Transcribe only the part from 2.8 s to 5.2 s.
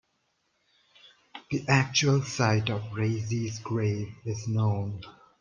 Reizei's grave is known.